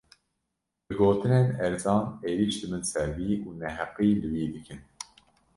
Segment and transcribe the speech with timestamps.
[0.85, 4.79] Bi gotinên erzan, êrîş dibin ser wî û neheqî li wî dikin